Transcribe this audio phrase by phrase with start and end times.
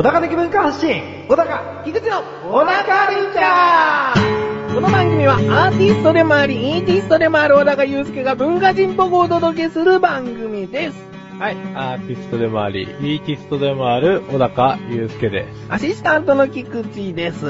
[0.00, 10.96] 小高的文化発信、小高、菊池の小高カルチャーこの番組はアーティストでもあり、イーティストでもある小高祐介が文化人っぽくお届けする番組です。
[11.38, 15.66] はい、アーティストでもあり、イーティストでもある小高祐介です。
[15.68, 17.44] アシスタントの菊池です。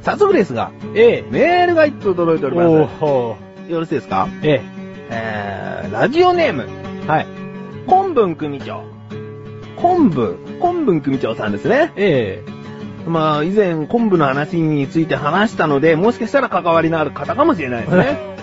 [0.00, 1.30] 早速ですが、ええ。
[1.30, 2.68] メールが一通届いております。
[3.04, 4.28] おーよろしいですか？
[4.42, 4.62] え
[5.10, 6.66] えー、ラジオネーム、
[7.04, 7.06] え。
[7.06, 7.26] はい。
[7.86, 8.82] 昆文組長。
[9.76, 11.92] 昆布、昆文組長さんですね。
[11.96, 12.42] え
[13.06, 18.18] まあ、以前、昆布の話について話したので、もしかしたら関わりのある方かもしれないですね。
[18.18, 18.36] え。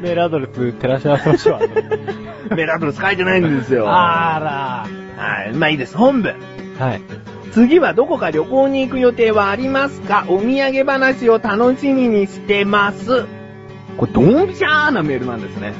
[0.02, 1.58] メールアドレス照らし合わせましょう。
[2.54, 3.88] メールアドレス書いてないんですよ。
[3.88, 4.38] あ
[5.16, 5.54] はい。
[5.54, 5.96] まあいいです。
[5.96, 6.34] 本部。
[6.78, 6.86] ら。
[6.86, 7.00] はい。
[7.52, 10.24] 次はどこか旅行に行く予定はありますか？
[10.28, 13.24] お土産話を楽しみにしてます。
[13.96, 15.72] これ、ドンピシャーなメールなんですね。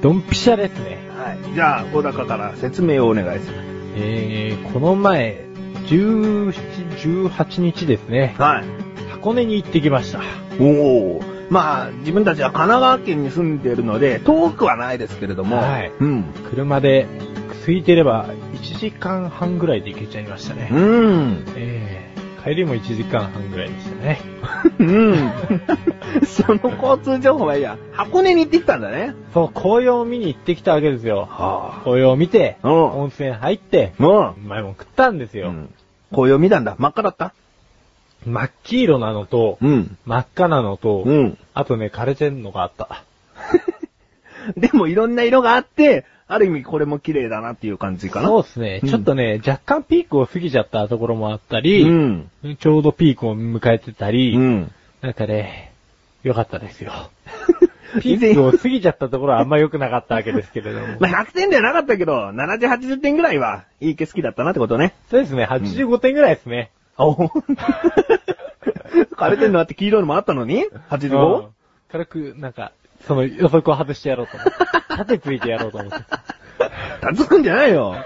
[0.00, 0.98] ドンピシャですね。
[1.14, 1.54] はい。
[1.54, 3.79] じゃあ、小高から説明をお願いします。
[4.02, 5.44] えー、この前、
[5.86, 6.52] 17、
[7.28, 8.34] 18日ですね。
[8.38, 8.64] はい。
[9.10, 10.20] 箱根に行ってきました。
[10.58, 11.22] おお。
[11.50, 15.56] まあ、自分たちは神奈川県に住んでいるので、遠くはないですけれども。
[15.56, 16.24] はいうん。
[16.50, 17.06] 車で、
[17.66, 20.70] 空いてれば1時間半ぐらいで行けちゃいましたね。
[20.72, 21.44] うん。
[21.56, 22.09] えー、
[22.44, 24.20] 帰りも1時間半ぐらいでしたね。
[24.78, 25.32] うん。
[26.26, 27.76] その交通情報はいいや。
[27.92, 29.14] 箱根に行ってきたんだね。
[29.34, 31.26] そう、紅葉を見に行ってきたわけですよ。
[31.30, 35.40] は紅葉を見て、うん温泉入って、うまいもん食ったんですう。
[35.40, 35.52] よ。
[36.10, 36.76] 紅葉見たんだ。
[36.78, 37.34] 真っ赤だった？
[38.26, 39.96] 真っ黄色なのと、うん。
[40.06, 41.38] 真っ赤なのと、うん。
[41.54, 43.04] あとね、枯れてんのがあった。
[44.56, 48.28] でもいろんな色があって、ある意味これも綺麗だなっていう感じかな。
[48.28, 52.30] そうですね、うんちょっとね、若干ピークを過ぎちゃったところもあったり、うん。
[52.60, 54.72] ちょうどピークを迎えてたり、うん。
[55.00, 55.72] なんかね、
[56.22, 56.92] 良かったですよ。
[58.00, 60.86] ピークを過ぎちゃったところはあんま良くなかったわけですけれども。
[61.00, 64.94] まあ、100点ではなかったけど、70、80点ぐらいはいい景色だったなってことね。
[65.10, 66.70] そうですね、85点ぐらいですね。
[66.96, 67.14] お
[69.16, 71.38] 枯れてんのあって黄色いのもあったのに ?85?
[71.38, 71.48] うん
[71.90, 72.70] 軽く、なんか、
[73.06, 74.52] その予測を外してやろうと思って。
[74.96, 75.98] 縦ついてやろうと思って。
[77.10, 77.96] 立つくんじゃないよ。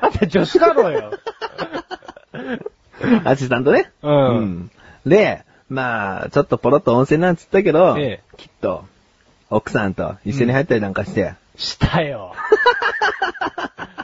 [0.00, 1.12] あんた女子だろうよ。
[3.24, 3.90] アシスタントね。
[4.02, 4.70] うん
[5.06, 8.84] で、まあ、ちょっとポロッと温泉なんつったけど、ええきっと、
[9.50, 12.34] 奥さんと一緒に入ったりなんかして、したよ。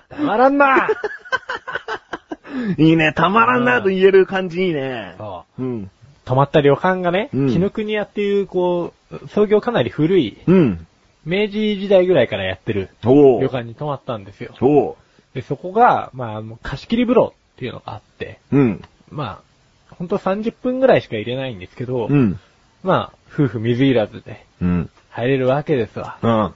[0.09, 0.88] たまらんな。
[2.78, 5.15] いいね、たまらんなと言える感じいいね。
[5.19, 5.62] そう。
[5.62, 5.91] うん。
[6.25, 10.87] 泊まった旅館がね、うん紀ノ国屋っていう、こう、創業かなり古い、うん。
[11.25, 14.55] 明治時代ぐらいからやってるお旅館に泊まったんですよ。
[14.60, 14.97] お
[15.34, 18.83] で、そこが、まあ、貸し切り風呂っていうのがあって、うん。
[19.09, 19.43] ま
[19.91, 22.39] あ、ほんと30分ぐらいしか入れないんですけど、うん。
[22.83, 24.91] まあ、夫婦水入らずでうん。
[25.10, 26.19] 入れるわけですわ。
[26.22, 26.54] うん。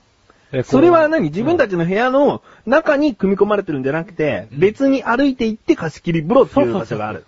[0.65, 1.29] それは何？
[1.29, 7.25] 自分たちの部屋の中に組み込まれてるんじゃなくて、別に歩いて行って貸し切り風呂っていう場所がある。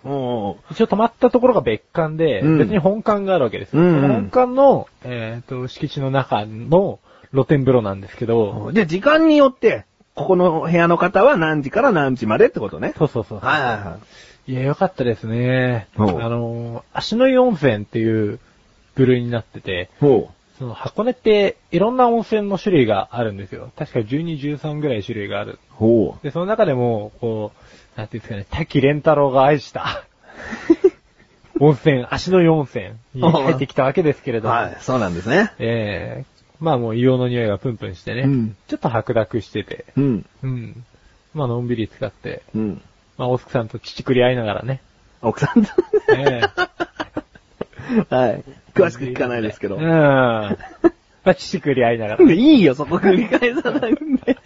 [0.71, 2.57] 一応泊まったところが別館で、うん。
[2.59, 3.75] 別に本館があるわけです。
[3.75, 6.99] 本館の、えっ、と、敷地の中の
[7.31, 9.85] 露天風呂なんですけど、じゃあ時間によって、
[10.15, 12.93] ここの部屋の方は何時から何時までってことね。
[12.97, 13.39] そうそうそう。
[13.39, 13.97] はいはいは
[14.47, 14.53] い。
[14.53, 15.87] や、よかったですね。
[15.95, 18.39] あのー、足の湯温泉っていう
[18.95, 19.89] 部類になってて、
[20.59, 23.71] その箱根っていろんな温泉の種類があるんですよ。
[23.77, 25.53] 確か12、13ぐらい種類がある。
[25.53, 25.57] う。
[25.75, 27.53] ほで、その中でも、こ
[27.95, 30.03] う、なんていうんですかね、滝蓮太郎が愛した、
[31.61, 34.41] 温泉、足の湯温泉に入ってきたわけですけれう。
[34.41, 35.53] ども、はい、そうなんですね。
[35.59, 40.25] ええまあもう硫黄の匂いがプンプンしてね、うんちょっと白濁してて、うん。
[40.43, 40.85] うん。
[41.33, 42.81] まあのんびり使って、うん。
[43.17, 44.81] まあオスクさんと乳くり合いながらね、
[45.21, 45.71] 奥さんと。
[46.17, 46.41] え
[48.13, 48.43] はい。
[48.83, 49.75] 詳しく聞かないですけど。
[49.75, 49.83] うん。
[49.83, 50.57] ま
[51.25, 52.23] あ乳くり合いながら。
[52.31, 54.37] いいよ、そこ繰り返さないんで。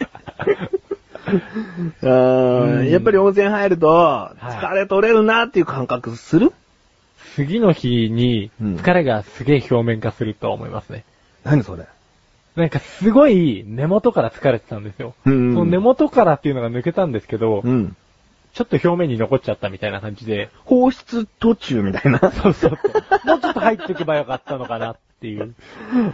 [2.02, 6.52] あーやっぱり温泉入ると、疲れ取れるなっていう感覚する、
[7.34, 11.04] 次の日にうん疲れがすげえ表面化すると思いますね。
[11.44, 11.86] 何それ？
[12.56, 15.14] なんかすごい根元から疲れてたんですよ。
[15.26, 17.96] うんその根元からっていうのが抜けたんですけど、うん。
[18.54, 22.20] ちょっと表面に残っちゃったみたいな感じで、放出途中みたいな。
[22.30, 22.70] そうそう。
[23.24, 25.54] もうちょっと入っておけばよかったのかなっていう。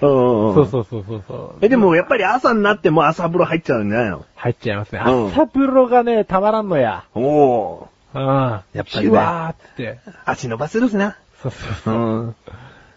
[0.01, 1.59] そそうそうそうそうそう。
[1.61, 5.03] え、でもやっぱり朝になっても朝風呂入っちゃうんじゃないの入っちゃいますね。
[5.05, 7.05] うん朝風呂がね、たまらんのや。
[7.15, 8.21] おおうん。
[8.23, 10.01] やっぱりねシュワーって。
[10.25, 11.19] 足伸ばせるしな。
[11.43, 11.95] そうそうそう。
[11.95, 12.35] ん。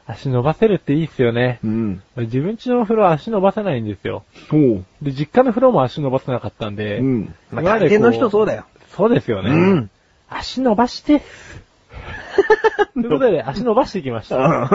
[0.05, 1.59] 足伸ばせるっていいっすよね。
[1.63, 2.01] うん。
[2.17, 4.23] 自分家の風呂は足伸ばせないんですよ。
[4.51, 4.85] おう。
[5.01, 6.99] で、実家の風呂も足伸ばせなかったんで。
[6.99, 7.35] うん。
[7.51, 8.65] まあ、大抵の人そうだよ。
[8.95, 9.51] そうですよね。
[9.51, 9.89] うん。
[10.29, 11.21] 足伸ばして。
[12.93, 14.37] ということで、足伸ばしてきました。
[14.37, 14.69] うん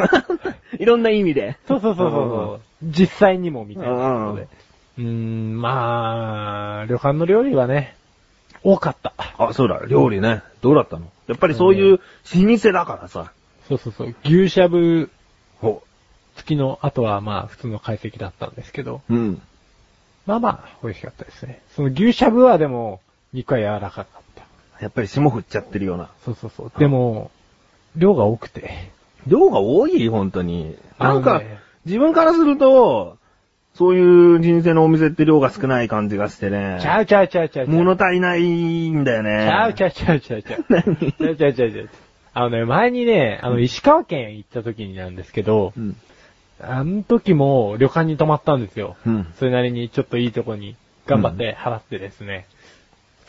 [0.79, 1.57] いろんな意味で。
[1.67, 2.87] そうそうそうそう。
[2.87, 4.49] 実際にもみたいなことで。
[4.99, 7.97] うーん、まあ、旅館の料理はね、
[8.63, 9.13] 多かった。
[9.17, 10.43] あ、そうだ、料理ね。
[10.61, 11.07] どうだったの？
[11.27, 13.33] やっぱりそういう老舗だからさ。
[13.69, 14.15] そうそうそう。
[14.25, 15.11] 牛しゃぶ
[15.61, 15.83] ほ
[16.37, 19.15] 付きの、あとはまあ普通の解析だったんですけど、う。
[19.15, 19.43] うん。
[20.27, 21.63] まあまあ美味しかったですね。
[21.75, 23.01] その牛しゃぶはでも、
[23.39, 24.43] 肉は柔らかかった。
[24.83, 26.11] やっぱり霜降っちゃってるような。
[26.25, 26.73] そうそうそう。
[26.79, 27.31] でも、
[27.97, 28.91] 量が多くて。
[29.29, 30.09] 量が多い？
[30.09, 30.77] 本当に。
[30.99, 33.17] なんかね、自分からすると、
[33.75, 36.79] そういう人生のお店って量が少ない感じがしてね。
[36.81, 37.77] ちゃうちゃうちゃうちゃうちゃう。
[37.77, 39.47] 物足りないんだよね。
[39.49, 40.65] ちゃうちゃうちゃうちゃうちゃう。
[40.69, 41.13] 何？
[41.13, 41.89] ちゃうちゃうちゃうちゃう。
[42.35, 45.97] あのね、前にね、あの、石川県行った時になんですけど、うん。
[46.61, 48.97] あの時も旅館に泊まったんですよ。
[49.07, 49.33] うん。
[49.39, 50.75] それなりにちょっといいとこに
[51.07, 52.47] 頑張って払ってですね。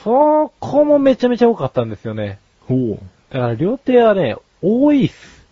[0.04, 2.40] そこもめちゃめちゃ多かったんですよね。
[2.68, 3.00] ほう。
[3.34, 5.46] だから料亭はね、多いっす。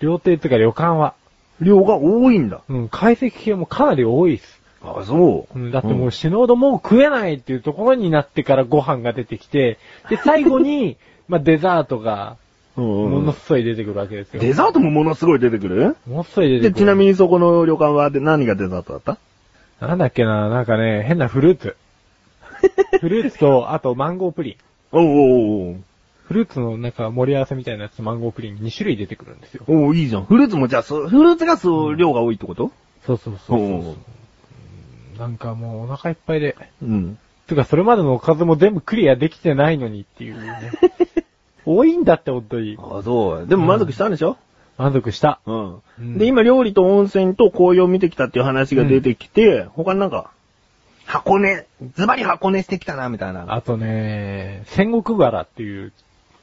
[0.00, 1.14] 料亭っていうか旅館は。
[1.60, 2.62] 量が多いんだ。
[2.68, 4.60] うん、解析系もかなり多いっす。
[4.82, 5.58] あ、そう。
[5.58, 10.96] うん、だってもう死ぬほどもう食えないっていうところになってからご飯が出てきて、で、 最後に、
[11.28, 12.36] まあデザートが、
[12.76, 14.40] うん、もうんのすごい出てくるわけですよ。
[14.40, 15.96] デザートもものすごい出てくる？
[16.06, 16.78] ものすごい出てで、くる。
[16.80, 19.16] ちなみにそこの旅館はで何がデザートだっ
[19.78, 19.86] た？
[19.86, 21.76] なんだっけな、なんかね、変なフルーツ。
[23.00, 24.56] フルーツと、あとマンゴープリン。
[24.92, 25.76] おうおうおう
[26.26, 29.64] フルーツのなんか盛り合わせみたいなやつとマンゴープリン2種類出てくるんですよ。
[29.66, 30.24] おういいじゃん。
[30.24, 32.70] フルーツもじゃあ、そうフルーツがそう、量が多いってこと？
[33.06, 33.96] そうそうそうそうおう
[35.18, 36.56] なんかもうお腹いっぱいで。
[36.82, 37.18] うん。
[37.46, 40.70] てかそれまでのおかずも全部クリアできてないのにっていうね。
[41.66, 42.76] 多いんだって本当に。
[42.80, 43.46] あ、そう。
[43.46, 44.36] でも満足したんでしょ？
[44.78, 45.40] 満足した。
[45.46, 45.74] うん。
[45.98, 50.30] うんで、今料理と温泉と紅葉を見てきたっていう話が出てきて、他になんか、
[51.10, 51.66] 箱根、
[51.96, 53.52] ズバリ箱根してきたな、みたいな。
[53.52, 55.92] あとね、戦国原っていう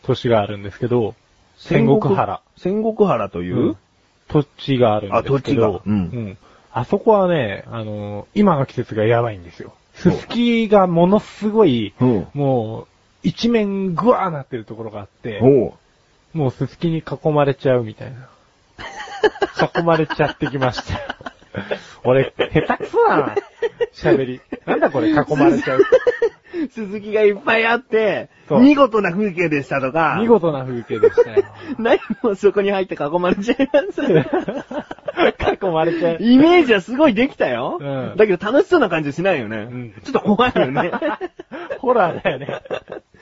[0.03, 1.15] 都市があるんですけど、
[1.57, 2.41] 戦国原。。
[2.57, 3.77] 戦国原という、うん
[4.29, 6.37] 土地があるんですけど、あ土地がうん
[6.73, 9.73] あそこはね、あの、今の季節がやばいんですよ。
[9.93, 12.87] すすきがものすごい、うんもう、
[13.23, 18.27] 一面グワーなってるところがあって、おうもうすすきに囲まれちゃうみたいな。
[19.79, 20.99] 囲まれちゃってきました。
[22.03, 23.35] 俺、下手くそだな。
[23.93, 24.41] 喋り。
[24.65, 25.81] なんだこれ、囲まれちゃう。
[26.71, 31.43] 鈴木がいっぱいあって、見事な風景でしたとか、見事な風景でしたよ。
[31.77, 34.01] 何もそこに入って囲まれちゃいます。
[35.65, 36.17] 囲まれちゃう。
[36.19, 37.77] イメージはすごいできたよ。
[37.79, 39.65] うんだけど楽しそうな感じしないよね。
[39.65, 40.91] んちょっと怖いよね。
[41.79, 42.47] ホラーだよね。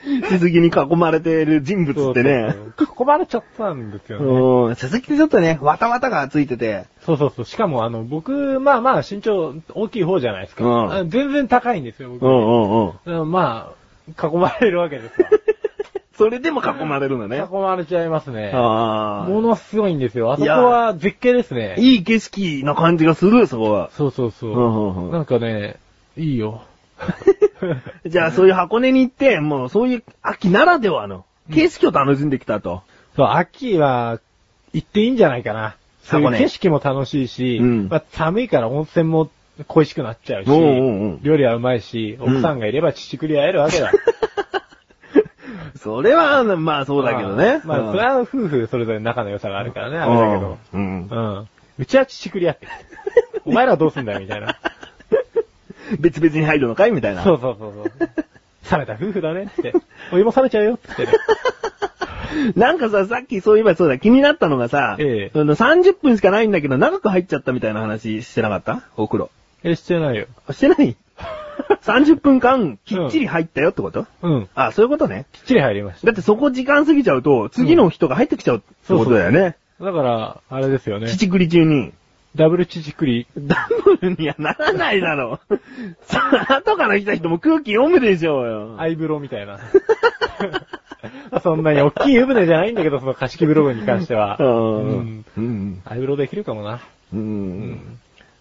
[0.28, 2.32] 鈴木に囲まれている人物ってね。
[2.32, 4.24] そうそうそう囲まれちゃったんですよね。
[4.24, 4.76] うん。
[4.76, 6.84] 鈴木ってちょっとね、わたわたがついてて。
[7.00, 7.44] そうそうそう。
[7.44, 10.64] しかもあの、僕、まあまあ身長大きい方じゃないですか。
[10.64, 12.26] うんあ全然高いんですよ、僕。
[12.26, 13.20] んうん。
[13.20, 13.72] うんま
[14.18, 15.28] あ、囲まれるわけですわ。
[16.16, 17.36] それでも囲まれるのね。
[17.38, 18.50] 囲まれちゃいますね。
[18.54, 20.32] あものすごいんですよ。
[20.32, 21.74] あそこは絶景ですね。
[21.78, 23.90] いい景色な感じがする、そこは。
[23.92, 24.50] そうそうそう。
[24.50, 25.76] うんうんうんなんかね、
[26.16, 26.62] いいよ。
[28.06, 32.82] じゃあそういう箱根に行って、もうそういう秋ならではの景色を楽しんできたと。
[33.16, 34.20] そう、秋は
[34.72, 35.76] 行っていいんじゃないかな。
[36.02, 39.28] そういう景色も楽しいし、うんまあ、寒いから温泉も
[39.66, 43.90] 恋しくなっちゃうし、おうおう料理はうまいし、奥さんがいれば乳くり会えるわけだ。
[45.76, 47.60] それは、まあそうだけどね。
[47.64, 50.58] まあ、まあそれは夫婦それぞれ仲の良さがあるからね、あれだけど。
[50.74, 51.08] うん。
[51.08, 51.48] うん。
[51.78, 52.72] うちは乳くり合ってる。
[53.44, 54.56] お前らはどうすんだよ、みたいな。
[56.00, 57.22] 別々に入るのかいみたいな。
[57.22, 58.08] そうそうそうそう。
[58.72, 59.72] 冷めた夫婦だねって。
[60.12, 61.12] お湯も冷めちゃうよってね。
[62.56, 68.82] なんかさ、さっきそういえばそうだ、気になったのがさ、ええその30分しかないんだけど長く入っちゃったみたいな話してなかった？
[68.96, 69.30] お風呂。
[69.62, 70.26] え、してないよ。
[70.46, 70.96] あしてない
[71.84, 74.48] ?30 分間きっちり入ったよってこと、うん。
[74.54, 75.26] あ、そういうことね。
[75.32, 76.08] きっちり入りました。
[76.08, 79.56] だってそこ時間過ぎちゃうと、次の人が入ってきちゃうってことだよね。
[79.80, 81.08] だから、あれですよね。
[81.08, 81.92] 乳繰り中に。
[82.36, 83.26] ダブル乳くり。
[83.36, 85.60] ダブルにはならないだろう。
[86.04, 88.74] さあ、後から来た人も空気読むでしょうよ。
[88.78, 89.58] アイブロみたいな。
[91.42, 94.36] そんなに大きい湯船じゃないんだけど、その貸し切りブログに関しては。
[94.38, 95.24] う んうん。
[95.36, 95.82] うん。
[95.84, 96.80] アイブロできるかもな。
[97.12, 97.16] う。
[97.16, 97.98] うんん。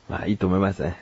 [0.10, 0.98] まあいいと思いますね。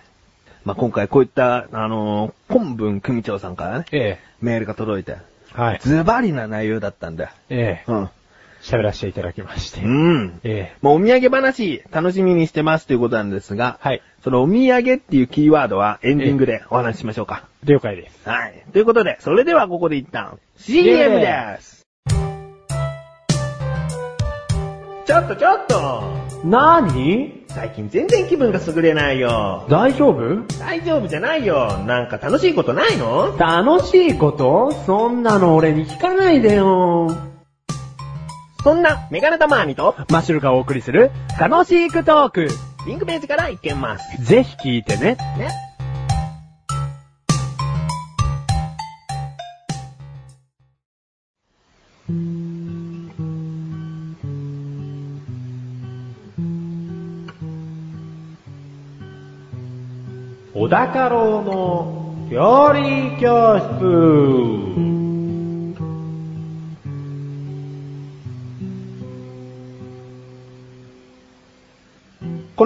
[0.63, 5.17] まあ今回こういった、あのー、本文組長さんからね、えメールが届いて、
[5.57, 5.59] え。
[5.59, 5.79] はい。
[5.81, 7.29] ズバリな内容だったんだよ。
[7.49, 7.91] ええ。
[7.91, 8.09] うん。
[8.63, 9.81] 喋らせていただきまして。
[9.81, 10.39] うん。
[10.43, 10.77] ええ。
[10.81, 14.01] まあお土産話、楽しみにしてますということなんですが、はい。
[14.23, 17.43] そのお土産っていうキーワードはエンディングでお話ししましょうか。
[17.65, 18.27] 了解です。
[18.27, 18.63] はい。
[18.71, 21.83] ということで、それではここで一旦、CM です。
[25.05, 26.03] ちょっとちょっと
[26.45, 29.65] なーに最近全然気分が優れないよ。
[29.69, 30.47] 大丈夫？
[30.57, 31.77] 大丈夫じゃないよ。
[31.85, 33.37] なんか楽しいことないの？
[33.37, 34.71] 楽しいこと？
[34.85, 37.32] そんなの俺に聞かないでよ。
[38.63, 42.47] そんなメガネタマーニとマッシュルがお送りする楽しくトーク。
[42.87, 44.23] リンクページからいけます。
[44.23, 45.17] ぜひ聞いてね。
[45.37, 45.49] ね。
[60.53, 64.62] 小高郎の料理教室。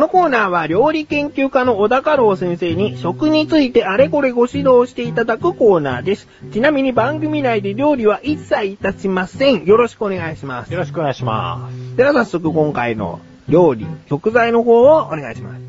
[0.08, 6.30] のコーナーは料理研究家の小田家老先生に食についてあれこれご指導していただくコーナーです。
[6.54, 9.66] ちなみに番組内で料理は一切いたしません。
[9.66, 10.72] よろしくお願いします。
[10.72, 11.98] よろしくお願いします。
[11.98, 15.62] では早速今回の料理、食材の方をお願いします。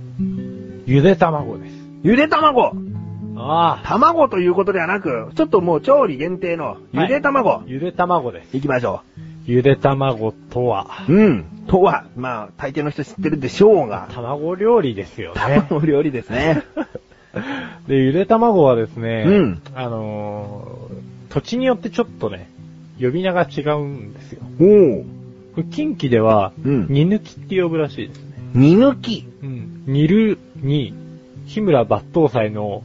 [0.86, 1.74] ゆで卵です。
[2.04, 2.74] ゆで卵
[3.36, 7.62] あ卵ということではなく、ちょっともう調理限定のゆで卵、あ。
[7.66, 8.56] ゆで卵です。
[8.56, 9.02] い、きましょ
[9.48, 11.12] ゆで卵とは、う。
[11.12, 11.44] うん。
[11.68, 15.40] とは、まあ、大抵の人知ってるでしょうが、卵料理ですよね。
[15.40, 16.62] 卵料理ですね。
[17.88, 20.98] で、ゆで卵はですね、うんあのー
[21.30, 22.48] 土地によってちょっとね、
[22.98, 24.42] 呼び名が違うんですよ。
[25.58, 28.32] お近畿では、うん煮抜きって呼ぶらしいですね。
[28.54, 29.26] 煮抜き？
[29.42, 29.82] うん。
[29.86, 30.94] 煮るに、
[31.46, 32.82] 日村抜刀祭の、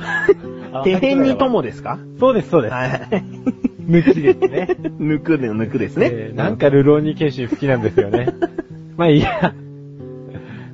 [0.84, 1.98] 手辺にともですか？
[2.20, 2.74] そうです、そうです。
[2.74, 2.90] はい。
[3.92, 4.68] 抜きですね。
[4.98, 6.08] 抜くの抜くですね。
[6.10, 8.26] えーなんかルローニケンシン好きなんですよね。
[8.96, 9.54] まあいいや。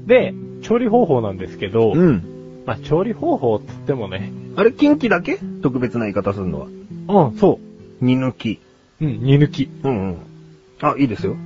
[0.07, 2.23] で、調理方法なんですけど、うん。
[2.67, 5.39] まあ調理方法っつってもね、あれ、近畿だけ？
[5.63, 6.67] 特別な言い方するのは。
[7.29, 7.59] うん、そ
[8.01, 8.59] 煮抜き。
[9.01, 9.05] う。
[9.07, 9.69] うん、煮抜き。
[9.85, 10.17] うんうん。
[10.81, 11.37] あ、いいですよ。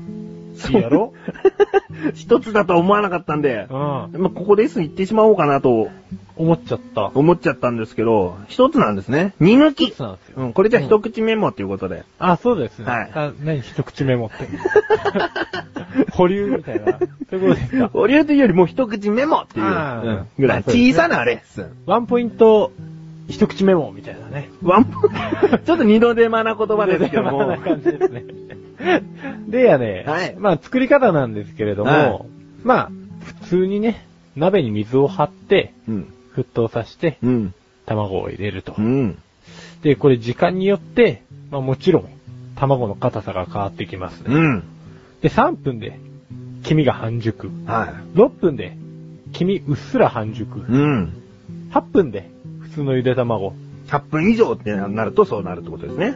[0.70, 1.12] いいやろ？
[2.14, 3.76] 一つだとは思わなかったんで、うん。
[3.76, 5.90] まあ、ここです言ってしまおうかなと
[6.36, 7.10] 思っちゃった。
[7.14, 9.34] 思っちゃったんですけど、一つなんですね。
[9.40, 10.00] 煮抜き一つ。
[10.00, 10.34] なんですよ。
[10.38, 12.04] うん、これじゃあ一口メモっていうことで。
[12.18, 12.84] あ、そうですね。
[12.86, 13.60] はいあ何？
[13.60, 14.48] 一口メモって。
[16.12, 16.98] 保留みたいな。
[17.30, 17.90] そういうことですか。
[17.94, 20.58] お流というよりもう一口メモっていう、あーうんぐらい。
[20.58, 21.66] あそうですね小さなレッスン。
[21.86, 22.72] ワンポイント、
[23.28, 24.50] 一口メモみたいなね。
[24.62, 27.58] ワンポ、ちょっと二度手間な言葉ですけどこんもな。
[27.58, 28.24] 感じですね。
[29.48, 36.12] でやね、はいまあ作り方なんですけれども、はいまあ、普通にね、鍋に水を張って、うん。
[36.36, 37.54] 沸騰させて、うん。
[37.86, 38.74] 卵を入れると。
[38.78, 39.18] うん。
[39.82, 42.08] で、これ時間によって、まあもちろん、
[42.56, 44.34] 卵の硬さが変わってきますね。
[44.34, 44.62] うん。
[45.20, 45.98] で、3分で、
[46.62, 47.50] 黄身が半熟。
[47.66, 48.76] は6分で、
[49.32, 50.60] 黄身うっすら半熟。
[50.60, 50.62] い。
[50.62, 51.12] うん。
[51.72, 53.54] 8分で、普通のゆで卵。
[53.88, 56.14] 100分以上ってなるとそうなるってことですね。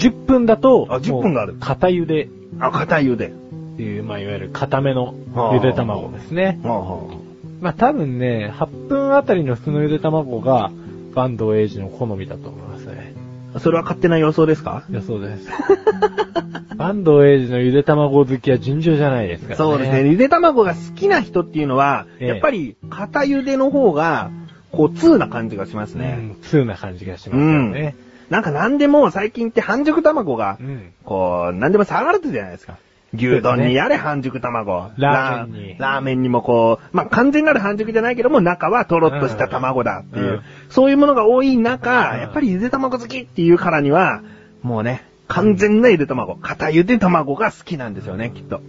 [0.00, 2.28] 10分だと、あ10分があるもう固ゆで
[2.58, 3.28] あ、硬い茹で。
[3.28, 3.30] っ
[3.76, 6.58] ていう、まあいわゆる固めのはあゆで卵ですね。
[6.62, 7.14] はあは
[7.60, 10.70] まあ多分ね、8分あたりの普通のゆで卵が、
[11.14, 13.14] 坂東英二の好みだと思いますね。
[13.54, 14.84] あそれは勝手な予想ですか？
[14.90, 15.46] いや、そうです。
[16.78, 19.56] 坂東英二のゆで卵好きは尋常じゃないですからね。
[19.56, 20.08] そうですね。。
[20.08, 24.30] ゆで卵が好きな人っていうのは、ええやっぱり、硬茹での方が、
[24.72, 26.16] こう、通な感じがしますね。
[26.18, 27.96] うん、通な感じがしますよね。
[28.30, 30.92] なんか何でも最近って半熟卵がう、ん。
[31.04, 32.78] こう、何でも騒がれてるじゃないですか。
[33.12, 34.92] 牛丼にやれ半熟卵。
[34.96, 44.22] ラーメンにラーメンにもこう、まあ、完全なる半熟じゃないけども、中はとろっとした卵だっていう、うんそういうものが多い中、うんやっぱりゆで卵好きっていうからには、
[44.62, 48.60] もうね、完全なゆで卵、硬ゆで卵が好きなんですよね、きっと。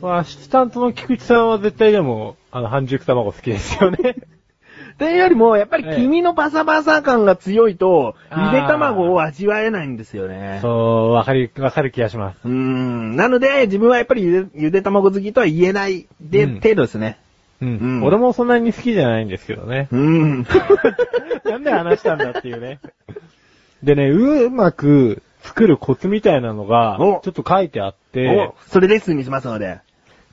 [0.00, 4.14] まあ、アシスタントの菊池さんは絶対でも、あの、半熟卵好きですよね。
[4.98, 10.58] というよりも、やっぱりええ黄身のパサパサ感が強いと、ゆで卵を味わえないんですよね。
[10.60, 12.38] そう、わかり、わかる気がします。
[12.44, 13.16] うーん。
[13.16, 17.18] なので、自分はやっぱりゆでゆで卵好きとは言えないで、うん程度ですね。
[17.62, 17.68] うん。
[17.68, 19.88] うん俺もそんなに好きじゃないんですけどね。
[19.92, 20.46] うーん。
[21.48, 22.80] なんで話したんだっていうね。
[23.84, 29.78] でね、うまく作るコツみたいなのが、おちょっと書いてあってお、それレッスンにしますので。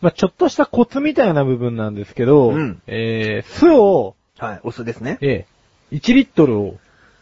[0.02, 5.18] まあちょっとしたコツみたいな部分なんですけど、うんえー、酢を、はい、お酢ですね。
[5.22, 6.78] えー、1リットルを、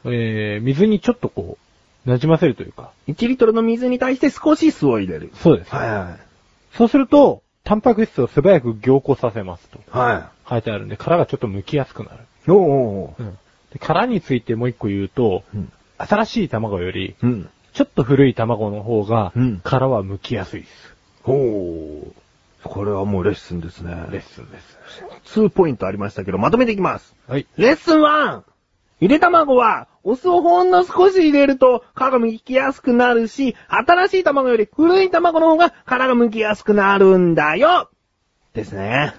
[0.06, 1.58] えー、水にちょっとこ
[2.06, 5.32] う、馴染ませるというか、1リットルの水に対して少し酢を入れる。
[5.36, 5.74] そうです。
[5.74, 6.18] はいは
[6.74, 9.82] そうすると、タンパク質を素早く凝固させますとい。
[9.90, 12.18] は書いてあるんで、殻がちょっと剥きやすくなる。
[12.48, 12.52] い。
[12.52, 13.38] おうおうん。
[13.72, 15.72] で殻についてもう一個言うと、うん。
[15.98, 17.50] 新しい卵より、うん。
[17.74, 20.96] ちょっと古い卵の方がうん、殻は剥きやすいです。
[21.24, 22.23] ほう。
[22.64, 23.92] これはもうレッスンですね。
[24.10, 25.40] レッスンです。
[25.40, 27.16] 2ポイントありましたけど、まとめていきます。
[27.28, 27.48] はい。
[27.58, 28.42] レッスン 1!
[29.00, 37.90] ゆで卵は、お酢をほんの少し入れると、殻が剥きやすくなるし、新しい卵より古い卵の方が殻が剥きやすくなるんだよ
[38.54, 39.14] ですね。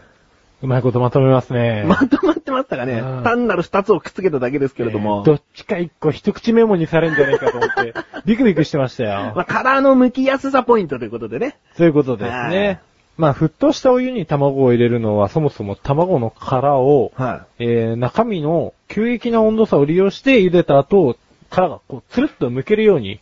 [0.62, 1.84] うまいことまとめますね。
[1.86, 5.22] まとまってましたかねうん単なる二つをくっつけただけですけれども。
[5.26, 9.32] えーどっちか一個一口メモにされんじゃねえかと思って、ビクビクしてましたよ。
[9.36, 11.58] まあ、殻の剥きやすさポイントということでね。
[11.76, 12.80] そういうことですはいね。
[13.16, 21.16] まあ、沸騰したお湯に卵を入れるのは、そもそも卵の殻を、はえー中身の急激な温度差を利用して茹でた後、
[21.50, 23.20] 殻がこう、つるっと剥けるように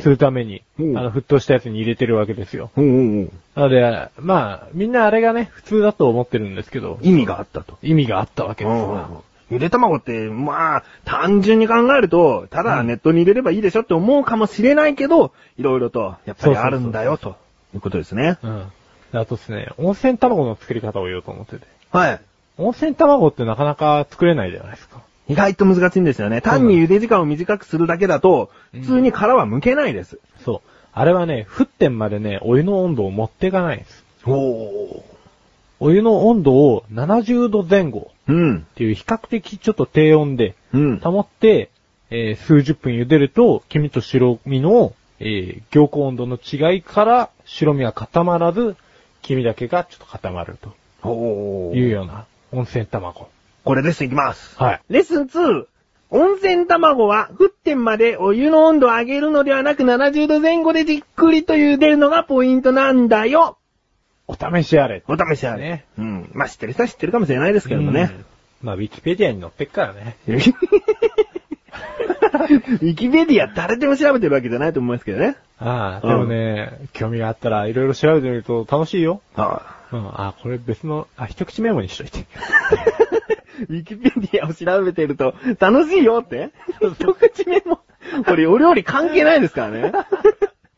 [0.00, 2.70] するために、あうんの、沸騰したやつに入れてるわけですよ。
[2.76, 7.76] なので、まあ、みんなあれがね、普通だと思ってるんですけど、意味があったと。
[7.82, 9.24] 意味があったわけですうんよ。
[9.50, 17.36] ゆで卵って、まあ、単純に考えると、ただネットに入れればいいでしょって思うかもしれないけど、いろいろと、やっぱりあるんだよ、と
[17.74, 18.38] いうことですね。
[18.42, 18.72] うん。
[19.12, 21.66] あとですね、温泉卵の作り方を言おうと思ってて。
[21.90, 22.20] はい。
[22.58, 25.02] 温泉卵ってなかなか作れないじゃないですか。
[25.28, 26.40] 意外と難しいんですよね。
[26.40, 30.18] 単に茹で時間を短くするだけだと、普通に殻は剥けないです。
[30.44, 30.68] そう。
[30.92, 34.04] あれはね、沸点までね、お湯の温度を持っていかないんです。
[34.26, 35.02] おー。
[35.80, 38.56] お湯の温度を70度前後うん。
[38.58, 40.98] っていう比較的ちょっと低温でうん。
[40.98, 41.70] 保って、
[42.10, 48.76] えー数十分茹でると、黄身と白身の、えー凝固温度の違いから白身は固まらず、
[49.22, 53.28] 黄身だけがちょっと固まるとおいうような温泉卵。
[53.64, 54.56] これレッスンいきます。
[54.56, 54.80] はい。
[54.88, 55.66] レッスン2。
[56.10, 63.58] 温泉卵は、沸点までお湯の温度を上げるのではなく70度前後でじっくりと茹でるのがポイントなんだよ。
[64.26, 65.02] お試しあれ。
[65.06, 65.62] お試しあれ。
[65.62, 66.30] ねうん。
[66.32, 68.10] まあ、知ってる人は知ってるかもしれないですけどもね。
[68.10, 68.24] うん。
[68.62, 70.16] まあ、ウィキペディアに載ってっからね。
[72.80, 75.36] ウィキペディア誰でも調べてるわけじゃないと思いますけどね。
[75.58, 79.20] ああ、でもね、興味があったらいろいろ調べてみると楽しいよ。
[79.36, 80.08] あうん。
[80.14, 82.26] あ、これ別の、あ、一口メモにしといて。
[83.68, 86.50] ウィキペディアを調べてると楽しいよって？
[86.80, 87.80] 一口目も。
[88.24, 89.92] これお料理関係ないですからね。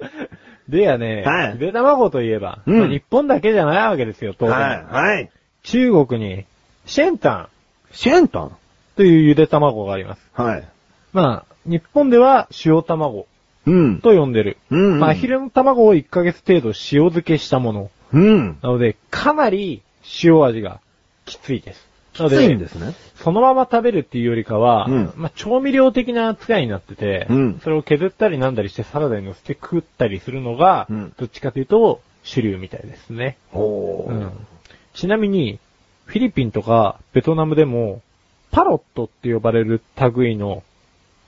[0.69, 4.57] でやね、はいゆで卵といえば、うんまあ日本だけじゃないわけですよ、当然。
[4.57, 4.85] はい。
[4.85, 5.31] はい。
[5.65, 6.45] 中国に、
[6.87, 7.49] シェンタン
[7.93, 8.57] シェンタン？
[8.97, 10.31] というゆで卵があります。
[10.33, 10.65] はい。
[11.13, 13.27] まあ、日本では塩卵
[13.67, 14.01] うん。
[14.01, 14.57] と呼んでる。
[14.71, 16.75] うんうんまあ、アヒルの卵を1ヶ月程度塩
[17.11, 17.91] 漬けしたもの。
[18.13, 18.59] うん。
[18.63, 19.83] なので、かなり
[20.25, 20.81] 塩味が
[21.27, 21.89] きついです。
[22.13, 22.95] きついんですね。
[23.17, 33.37] そのまま食べるっていうよりかは、うんまあ、調味料的な扱いになってて、うんそれを削ったりなんだりしてサラダに乗せて食ったりするのが、うんどっちかというと主流みたいですね。
[33.53, 34.11] おー。
[34.11, 34.31] うん
[34.93, 35.61] ちなみに、
[36.07, 38.03] フィリピンとかベトナムでも、
[38.51, 39.81] パロットって呼ばれる
[40.17, 40.65] 類の、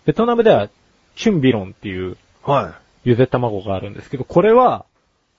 [0.04, 0.68] ベトナムでは
[1.16, 4.84] チュンビロンっていうはゆで卵があるんですけど、これは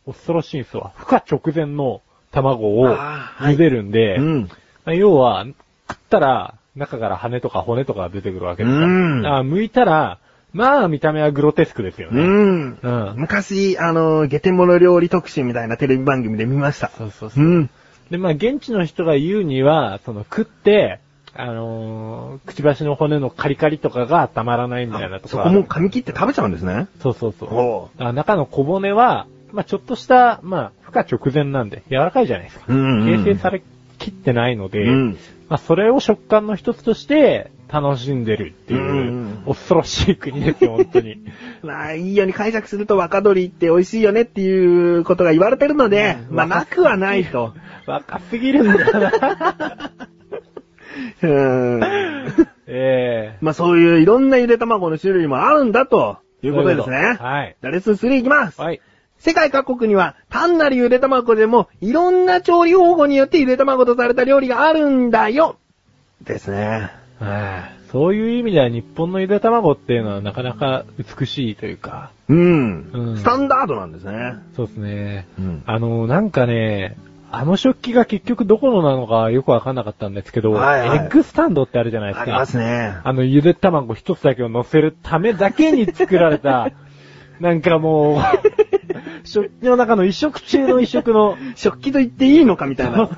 [0.06, 0.94] 恐ろしいんですわ。
[0.98, 3.92] 孵化直前の卵をあーはい茹でるんい。
[3.92, 4.42] で、うん。
[4.86, 5.46] まあ要は、
[5.90, 8.88] 食ったら、中から羽とか骨とかが出てくるわけですから。
[8.88, 10.20] うんあ剥いたら、
[10.52, 12.22] まあ見た目はグロテスクですよね。
[12.22, 12.80] うん。
[12.82, 16.90] うん昔、あの、ゲテモノ料理特集みたいなテレビ番組で見ました。
[16.90, 17.48] そうそうそうう。
[17.48, 17.70] ん。
[18.10, 21.00] で、まあ現地の人が言うには、その食って、
[21.36, 25.30] あのーくちばしの骨のカリカリとかがたまらないみたいなとか。
[25.30, 26.88] そこも噛み切って食べちゃうんですね。
[27.02, 28.14] そうそうそう。
[28.14, 32.66] 中の小骨は、まあちょっとした、まあ、孵化直前なんで、柔らかいじゃないですか。
[32.68, 33.64] うんうんうん形成され
[33.98, 35.18] きってないので、うん
[35.50, 41.18] まあそれを食感の一つとして楽しんでるっていう、恐ろしい国ですよ、本当に。
[41.64, 47.54] まあ、いいように解釈すると若鶏って美味しいよねっていうことが言われてるので、まあ、なくはないと。
[47.88, 49.92] 若すぎるんだよな。
[51.22, 51.84] うーん。
[52.68, 56.84] ええまあ、そういういろんなゆで卵の種類もあるんだということですね。
[56.86, 58.62] そういうはいじゃあレッスン3いきます。
[58.62, 58.82] はい。
[59.20, 65.58] 世界各国には単なるゆで卵でもいろんな調理方法によってゆで卵とされた料理があるんだよ。
[66.22, 66.90] ですね。
[67.20, 72.90] はいそういう意味では日本のゆで卵っていうのはなかなか美しいというか、うん。
[72.92, 74.34] うんスタンダードなんですね。
[74.56, 75.28] そうですね。
[75.38, 76.98] うんあの、なんかね、
[77.36, 82.22] あの食器が結局どこのなのかよくわかんなかったんですけど、はいはいエッグスタンドってあるじゃないですか。
[82.22, 82.96] ありますね。
[83.04, 86.70] あの、ゆで卵一つだけを乗せるためだけに作られた、
[87.42, 93.10] なんかもう、食器の中の一食中の一食の、 食器と言っていいのかみたいな。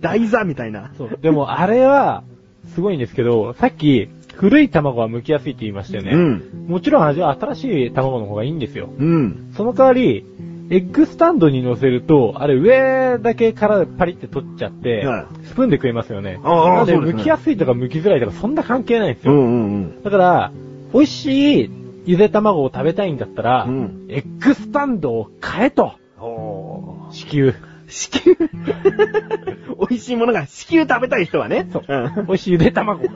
[0.00, 0.90] 台座みたいな。
[0.96, 1.18] そう。
[1.20, 2.24] でもあれは、
[2.68, 6.12] すごいんですけど、さっき、古い卵は剥きやすいって言いましたよね。
[6.12, 6.66] うん。
[6.66, 8.88] もちろん味は新しい卵の方がいいんですよ。
[8.98, 9.52] うん。
[9.54, 10.24] その代わり、
[10.70, 16.40] エッグスタンドに乗せると、あれ上だけからパリって取っちゃって、はいスプーンで食えますよね。
[16.42, 19.34] ああそうですね剥きやすいとか剥きづらいとかそんな関係ないんですよ。
[19.34, 20.02] うんうんうん。
[20.02, 20.52] だから、
[20.94, 21.70] 美味しい
[22.06, 27.12] ゆで卵を食べたいんだったら、うんエッグスタンドを買えと、おー。
[27.12, 27.54] 支給。
[27.88, 28.36] 子宮
[29.88, 31.68] 美味しいものが子宮食べたい人はね。
[31.72, 31.82] そう。
[31.86, 33.02] うん美味しいゆで卵。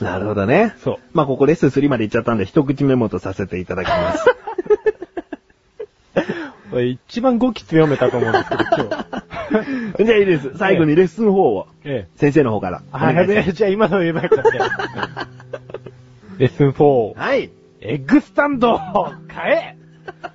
[0.00, 0.74] なるほどね。
[0.78, 0.96] そう。
[1.12, 4.24] まあ、ここレッスン3まで行っちゃったんで、一口メモとさせていただきます。
[6.82, 8.76] 一番語気強めたと思うんですけど、今
[9.96, 10.02] 日。
[10.04, 10.52] じゃあいいです。
[10.56, 12.16] 最後にレッスン4を、ええ。
[12.16, 12.82] 先生の方から。
[12.92, 15.28] あ、やべえ、じゃあ今の言えばよかった。
[16.38, 17.18] レッスン4。
[17.18, 17.50] はい。
[17.80, 18.80] エッグスタンド
[19.28, 19.76] 買え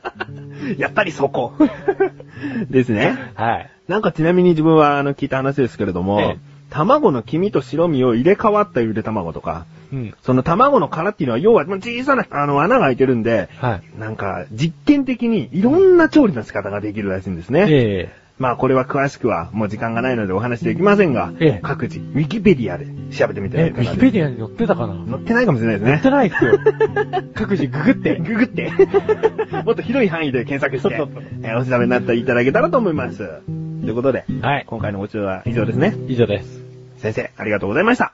[0.77, 1.53] やっぱりそこ。
[2.69, 3.17] ですね。
[3.35, 3.69] はい。
[3.87, 10.13] なんかちなみに自分はあの聞いた話ですけれども、ええ卵の黄身と白身を入れ替わったゆで卵とか、うん。
[10.21, 13.99] そその卵の殻っていうのは要は小さなあの穴が開いてるんで、はい。
[13.99, 17.65] なんか実験的にいろんな調理の仕方ができるらしいんですね。
[17.69, 23.59] えまあこれは詳しくはもう時間がないのでお話できませんが、ええ各自ウィキペディアで調べてみてえ。
[23.59, 25.05] え、はいかウィがですキペディアに載ってたかな？
[25.11, 26.09] 載ってないかもしれないですね載って。
[26.09, 26.59] ないっすよ。
[27.35, 28.17] 各自ググって。
[28.19, 28.71] ググって。
[29.65, 33.17] もっと広い範囲で検索して、そうそうそうえーお調べになっていただけたらと思います。
[33.17, 33.23] と
[33.87, 34.63] いうことで、はい。
[34.67, 35.95] 今回のご視聴は以上ですね。
[36.07, 36.63] 以上です。
[36.97, 38.13] 先生、ありがとうございました。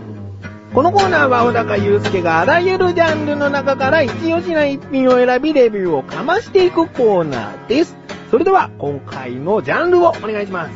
[0.73, 7.97] このコーナーは小高祐介があらゆるジャンルの中から一押しな一品を選びレビューをかましていくコーナーです。
[8.29, 10.71] それでは今回のジャンルをお願いします。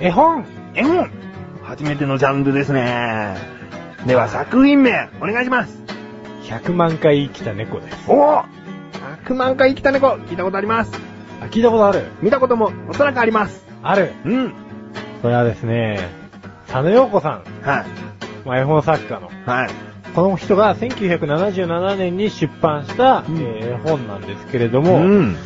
[0.00, 1.10] 絵本絵本
[1.62, 3.36] 初めてのジャンルですね。
[4.06, 5.82] では作品名お願いします。
[6.44, 8.10] 100万回生きた猫です。
[8.10, 8.44] おお
[9.26, 10.92] !100 万回生きた猫聞いたことあります？
[11.42, 13.66] あ、聞いたことある見たこともおそらくあります。
[13.82, 14.14] ある。
[14.24, 14.54] うん。
[15.20, 16.08] それはですね、
[16.68, 17.86] 佐野洋子さん、はい。
[18.46, 19.28] まあ絵本作家の。
[19.44, 19.70] はい。
[20.14, 25.36] この人が1977年に出版した、うんえー絵本なんですけれども、ん。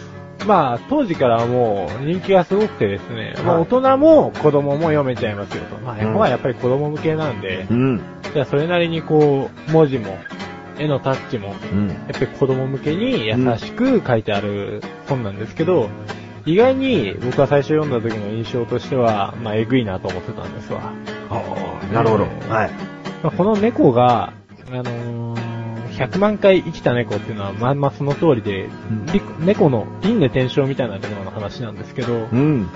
[0.47, 5.77] まあ当時からもう人気がすごくてですね、まあはい大人も子供も読めちゃいますよと。
[5.79, 8.01] まあ絵うん本はやっぱり子供向けなんで、うん。
[8.33, 10.17] じゃあそれなりにこう、文字も、
[10.79, 11.89] 絵のタッチも、うん。
[11.89, 15.89] やっぱり子供向けに優しく書いてある本なんですけど、
[16.47, 20.81] 意外に僕は最初読んだ時の印象としては、まあ、えぐいなと思ってたんですわ。
[21.31, 21.43] あ
[21.91, 22.25] あ、なるほど。
[22.49, 22.71] はい。
[23.23, 24.33] まあ、この猫が、
[24.71, 32.69] あのー100万回生きた猫っていうのはまんまその通りで、んり猫の輪廻転生みたいなところの話なんですけど、うん。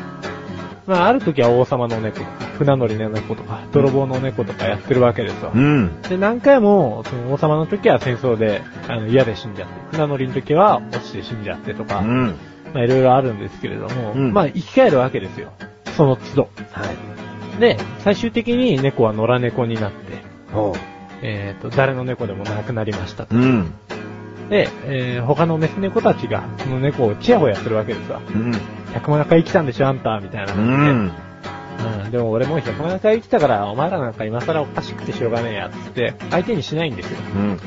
[0.86, 5.52] まあ、ある時は王様の猫とか、船乗りの猫とか、泥棒の猫とかやってるわけですわ。
[5.54, 6.02] うん。
[6.02, 12.34] で、何回も、その王様の時は戦争で、あの、嫌で死んじゃって、船乗りの時は落ちて死んじゃってとか、うん。
[12.74, 15.52] まあいろいろあるんですけれども、うんまあ生き返るわけですよ。
[15.96, 16.42] その都度。
[16.72, 16.92] は
[17.56, 17.60] い。
[17.60, 20.24] で、最終的に猫は野良猫になって。
[21.22, 23.36] えっ、と、誰の猫でもなくなりましたと。
[23.36, 23.72] うん。
[24.50, 28.20] で、えー他のメス猫たちが、その猫をチヤホヤするわけですわ。
[28.28, 28.50] うん。
[28.92, 30.92] 100万回生きたんでしょ、あんた、みたいなう感じで。
[30.92, 32.04] ん。
[32.04, 37.18] うん、でも俺もう100万回生きたから、お前らなんか今更おかしくてしょうがねえや、つって、相手にしないんですよ。
[37.36, 37.60] うん。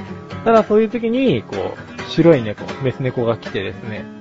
[0.43, 4.16] ただそういう時に、こう、白い猫、メス猫が来てですね。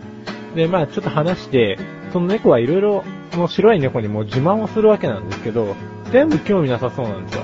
[0.56, 1.78] で、まあちょっと話して、
[2.12, 5.76] その猫はいろいろ、その白い猫にも自慢をするわけなんですけど、
[6.10, 7.42] 全部興味なさそうなんですよ。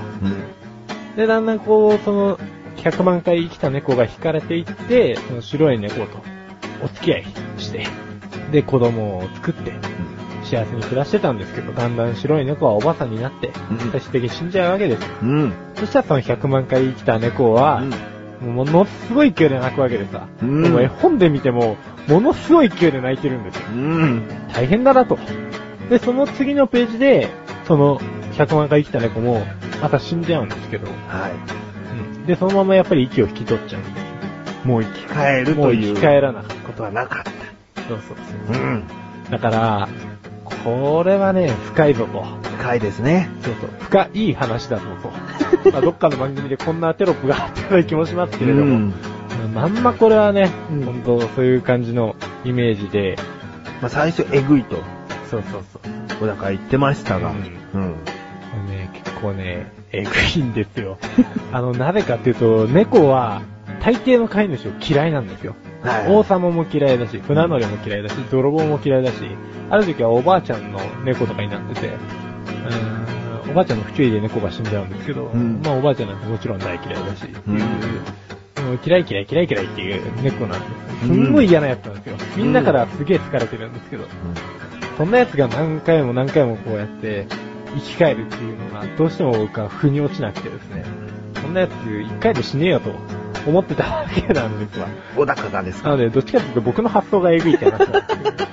[1.17, 2.39] で、だんだんこう、その、
[2.77, 6.19] 100万回生きた猫が惹かれていって、その白い猫と
[6.83, 7.25] お付き合い
[7.59, 7.87] して、
[8.51, 9.73] で、子供を作って、
[10.45, 15.09] 幸せに暮らしてたんですけど、だんだん白い猫はおばさんになってうん、最終的に死んじゃうわけですよ。
[15.23, 15.53] うん。
[15.77, 17.91] そしたらその100万回生きた猫は、もう
[18.51, 20.27] ものすごい勢いで泣くわけでさ。
[20.43, 21.77] うん絵本で見ても、
[22.09, 23.63] ものすごい勢いで泣いてるんですよ。
[23.75, 24.23] うん。
[24.53, 25.19] 大変だなと。
[25.89, 27.29] で、その次のページで、
[27.67, 27.99] その
[28.33, 29.43] 100万回生きた猫も、
[29.81, 31.33] また死んじゃうんですけど、はい。
[31.97, 34.03] うんで、そのままやっぱり息を引き取っちゃうんですよ。
[34.65, 37.31] もう生き返るもう生というき返らなかっことはなかった。
[37.83, 37.89] た。
[37.89, 38.17] そうそう
[38.53, 38.63] そう。
[38.63, 38.85] うん。
[39.31, 39.89] だから、
[40.65, 42.25] これはね、深いぞと。
[42.59, 43.29] 深いですね。
[43.43, 43.71] そうそう。
[43.81, 45.71] 深い話だぞと。
[45.71, 48.95] まあ、どっかの番組でこんなテロップがあったような気もしますけれども、うん
[49.55, 53.17] まんまこれはね、うん本当そういう感じのイメージで、
[53.81, 54.77] まあ最初えぐいと、
[55.31, 56.19] そうそうそう。
[56.21, 57.31] 小高言ってましたが。
[57.31, 57.37] うん
[57.75, 57.95] うん。
[57.95, 60.99] これね、結構ね、えぐいんですよ。
[61.53, 63.43] あの、なぜかっていうと、猫は、
[63.81, 65.57] 大抵の飼い主を嫌いなんですよ。
[65.83, 69.15] はい王様も嫌いだし、船乗りも嫌いだし、泥棒も嫌いだし、
[69.71, 77.59] ある時はおばあちゃんの猫とかになってて、うーんおばあちゃんの不注意で猫が死んじゃうんですけど、うんまあおばあちゃんなんてもちろん大嫌いだし、うん
[78.65, 80.67] もう嫌い嫌い嫌い嫌いっていう猫なんで
[81.01, 81.07] す。
[81.07, 82.17] すんごい嫌なやつなんですよ。
[82.37, 84.05] みんなからすげえ疲れてるんですけど、
[84.97, 87.27] そんなやつが何回も何回もこうやって
[87.75, 90.85] 生き返るっていうのがどうしても僕は腑に落ちなくてですね。
[91.41, 92.93] そんなやつ一回で死ねえよと。
[93.47, 94.89] 思ってたわけなんですわ。
[95.17, 98.53] 小高がですかなので、どっちかというと僕の発想がエグいって話なんですけど。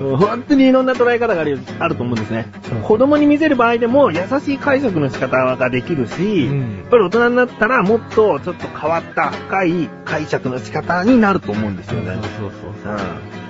[0.00, 0.16] うん。
[0.18, 2.46] 本当にいろんな捉え方があるあると思うんですね。
[2.82, 12.16] 子供に見せる場合でも優しい解釈の仕方ができるし、うんやっぱり大人になったらもっとちょっと変わった深い解釈の仕方になると思うんですよね。
[12.38, 13.46] そうそううん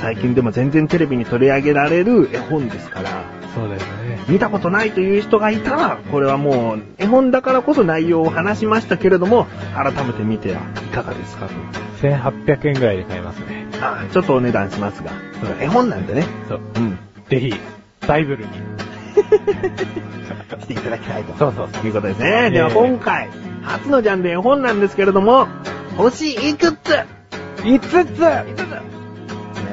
[0.00, 3.99] 最近でも全然テレビに取り上げられる絵本ですから、そうですね。
[4.28, 11.54] 見たことないという人がいたら、これはもう絵本だからこそ内容を話しましたけれども、改めて見てはいかがですかと。
[12.06, 13.66] 1800円ぐらいで買えますね。
[13.80, 15.10] あちょっとお値段しますが、
[15.60, 16.24] 絵本なんでね。
[16.48, 16.60] そう。
[16.76, 16.98] うん。
[17.28, 17.54] ぜひ、
[18.06, 18.50] バイブルに。
[20.60, 21.36] していただきたいと。
[21.36, 21.86] そうそうそう。
[21.86, 22.46] いうことですね。
[22.46, 23.28] えでは今回、
[23.62, 25.46] 初のジャンル絵本なんですけれども、
[25.96, 26.76] 星いくつ
[27.62, 28.18] ？5つ ?5 つ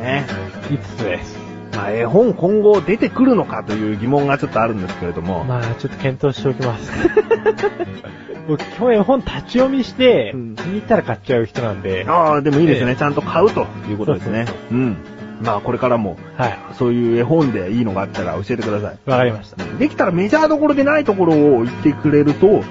[0.01, 0.25] ね
[0.69, 1.37] !5 つです。
[1.73, 6.91] まあ絵本今後出てくるのかという疑問がちょっとあるんですけれども、まあ、ちょっと検討しておきます。
[8.47, 14.45] 僕、基本絵本立ち読みして、うん気に入ったら買っちゃう人なんで、ああ、でもいいですね、ええちゃんと買うということですね。
[14.71, 14.97] うん。
[15.41, 16.58] まあこれからも、はい。
[16.73, 18.97] そういう絵本でいいのがあったら教えてください。
[19.06, 19.63] わかりました。
[19.77, 22.63] できたらメジャーどころでないところを言ってくれると、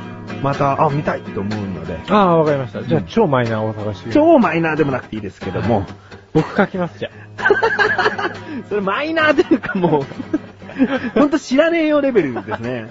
[0.42, 2.82] また、あ、見たいと思うので、ああ、わかりました。
[2.82, 4.10] じゃあ、うん超マイナーを探して。
[4.10, 5.86] 超マイナーでもなくていいですけども、
[6.32, 7.10] 僕書きます、じゃ
[8.68, 12.88] それマイナーというかもう、ほんと知らねえよレベルですね。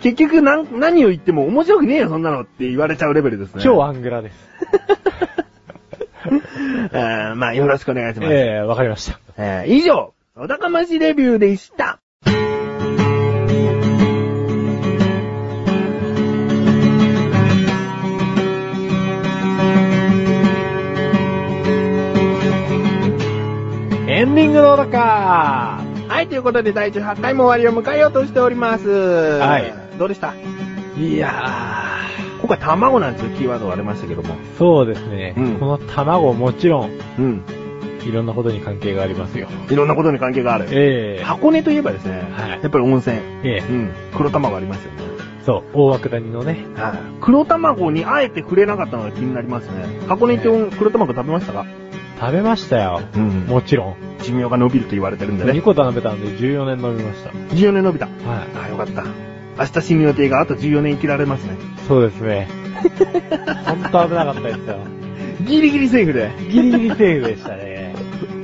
[0.00, 3.58] 結局何何を言っても面白くねえよそんなのって言われちゃうレベルですあ。
[3.58, 3.64] ね。
[3.64, 4.34] 超アングラです。
[6.92, 8.32] えーまあよろしくお願いします。
[8.32, 9.18] ええわかりました。
[9.36, 12.00] えー以上、お高ましレビューでした。
[24.22, 24.98] エンディングの中
[26.06, 28.88] はい、ということで第18回も終わりを迎えようとしております。
[28.88, 29.74] はい。
[29.98, 30.32] どうでした？
[30.96, 31.98] いや
[32.38, 34.36] 今回卵なんていうキーワードがありましたけども。
[34.36, 35.34] ー、そうですね。
[35.36, 37.42] うんこの卵もちろん、うん。
[38.04, 39.48] いろんなことに関係がありますよ。
[39.68, 40.66] いろんなことに関係がある。
[40.70, 43.16] ええ箱根といえばですね、はいやっぱり温泉。
[43.42, 43.92] ええうん。
[44.16, 44.98] 黒卵ありますよね。
[45.44, 46.64] そう、大涌谷のね。
[46.76, 46.92] はい。
[47.20, 49.98] 黒卵にあえて触れなかったのが気になりますね。
[50.06, 51.66] 箱根行って黒卵食べましたか？
[52.22, 53.02] 食べましたよ。
[53.16, 53.96] うんもちろん。
[54.22, 55.60] 寿命が伸びると言われてるんで2ね。
[55.60, 57.30] 個食べたんで14年飲みました。
[57.30, 58.06] 14年伸びた。
[58.06, 58.12] は
[58.54, 59.02] ああ、よかった。
[59.58, 61.54] 明日死ぬ予定があと14年生きられますね。
[61.54, 61.56] い。
[61.88, 62.46] そうですね。
[63.66, 64.76] ほんと危なかったですよ。
[65.44, 66.30] ギリギリセーフで。
[66.48, 67.94] ギリギリセーフでしたね。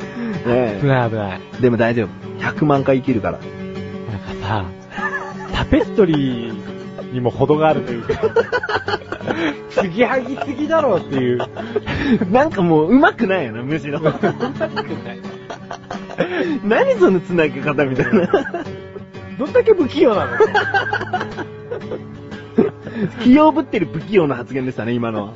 [0.46, 1.40] ね危ない危ない。
[1.60, 2.08] でも大丈夫。
[2.44, 3.38] 100万回生きるから。
[3.38, 4.64] なんかさ、
[5.54, 6.77] タペストリー
[7.12, 8.14] にも程があるというか、
[9.70, 11.38] 継ぎはぎすぎだろうっていう。
[12.30, 14.00] なんかもう上手くないよな、むしろ。
[16.64, 18.26] 何その繋ぎ方みたいな。
[19.38, 20.38] どんだけ不器用なの？
[23.22, 25.34] 器用ぶってる不器用な発言でしたね、今のは。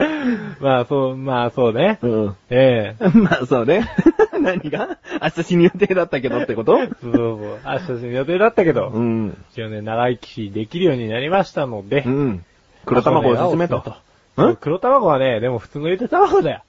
[0.60, 1.98] まあそう、まあそうね。
[2.02, 2.36] うん。
[2.50, 3.88] ええ まあそうね。
[4.40, 4.98] 何が？
[5.22, 6.78] 明日死ぬ予定だったけどってこと？
[6.78, 7.38] そうそう。
[7.64, 9.36] 明日死ぬ予定だったけど、うん。
[9.52, 12.44] 一応ね、長生きできるようになりましたので、うん。
[12.86, 13.78] 黒卵おすすめと。
[13.78, 14.56] ん？
[14.56, 16.62] 黒卵はね、でも普通のゆで卵だよ。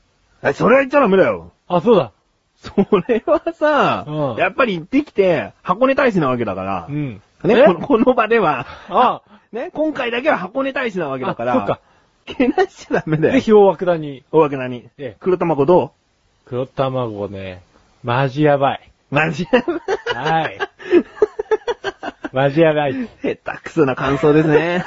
[0.44, 1.52] え、それは言っちゃダメだよ。
[1.68, 2.12] あ、そうだ。
[2.58, 2.74] そ
[3.08, 7.22] れはさ、うんやっぱり行ってきて、箱根大使なわけだから、うん。
[7.44, 7.74] ね、え？
[7.74, 11.80] この場では、あ、ね、今回だけは箱根大使なわけだから、あそっか。
[12.26, 13.34] けなしちゃダメだよ。
[13.34, 14.24] ぜひ大涌谷。
[14.32, 14.90] 大枠なに。
[14.98, 15.92] ええ黒卵ど
[16.46, 17.62] 黒卵ね、
[18.04, 18.92] マジやばい。
[19.12, 19.64] うマジや
[20.14, 20.60] はい。
[22.34, 22.92] マジやばい。
[22.92, 24.86] い下手くそな感想ですね。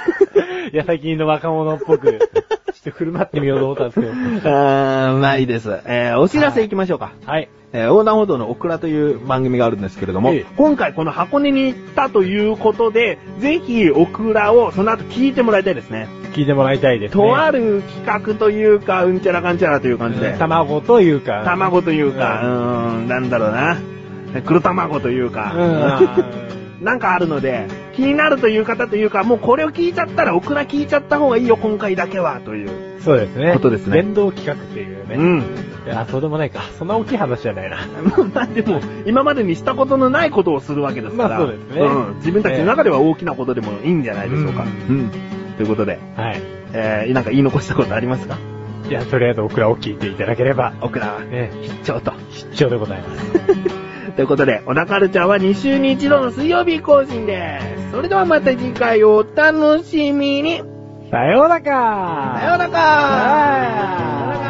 [0.75, 4.13] や、最近の若者っぽく、ちょっと振る舞ってみようと思ったんですけど。
[4.13, 5.71] あー、まあいいです。
[5.87, 7.13] えー、お知らせ行きましょうか。
[7.25, 7.49] はい。
[7.73, 16.09] えー、横断歩道のオクラという番組があるんですけれども、ええ今回この箱根に行ったということで、ぜひオクラをその後聞いてもらいたいですね。
[16.35, 17.23] 聞いてもらいたいですね。
[17.23, 21.43] とある企画というか、うんちゃらかんちゃらという感じで、うん卵というか。
[21.45, 23.79] 卵というか、うーん、なんだろうな。
[24.45, 26.85] 黒卵というか、うん。
[26.85, 33.01] なんかあるので、気になるという方というか、もうこれを聞いちゃったら、オクラ聞いちゃった方がいいよ、今回だけは、という。
[33.01, 33.53] そうですね。
[33.55, 35.15] ことですね連動企画っていうね。
[35.15, 35.39] うん。
[35.87, 36.63] いや、そうでもないか。
[36.79, 37.79] そんな大きい話じゃないな。
[38.35, 41.29] まあでも、今までにしたことのないことをするわけですから。
[41.29, 42.15] まあそうですねうん。
[42.17, 44.65] 自分たちの中では大きなことでもいいんじゃないでしょうか。
[44.65, 45.11] ううん。
[45.57, 46.41] ということで、はい。
[46.73, 48.37] えー、なんか言い残したことありますか？
[48.89, 51.51] いや、とりあえずオクラを聞いていただければ、オクラは、ね、
[51.83, 52.13] ちょっと。
[52.31, 53.33] 必聴でございます。
[54.15, 57.91] ということで、小田カルチャーは2週に1度の水曜日更新です。
[57.93, 60.63] それではまた次回をお楽しみに。
[61.11, 64.44] さようならかさようならはい